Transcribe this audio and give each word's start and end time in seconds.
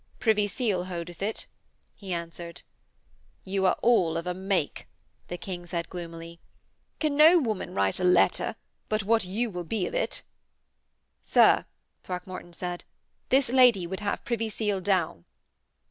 'Privy 0.19 0.47
Seal 0.47 0.85
holdeth 0.85 1.21
it,' 1.21 1.45
he 1.93 2.11
answered. 2.11 2.63
'You 3.43 3.67
are 3.67 3.77
all 3.83 4.17
of 4.17 4.25
a 4.25 4.33
make,' 4.33 4.87
the 5.27 5.37
King 5.37 5.67
said 5.67 5.91
gloomily. 5.91 6.39
'Can 6.99 7.15
no 7.15 7.37
woman 7.37 7.75
write 7.75 7.99
a 7.99 8.03
letter 8.03 8.55
but 8.89 9.03
what 9.03 9.25
you 9.25 9.51
will 9.51 9.63
be 9.63 9.85
of 9.85 9.93
it?' 9.93 10.23
'Sir,' 11.21 11.67
Throckmorton 12.01 12.53
said, 12.53 12.83
'this 13.29 13.49
lady 13.51 13.85
would 13.85 13.99
have 13.99 14.25
Privy 14.25 14.49
Seal 14.49 14.81
down.' 14.81 15.25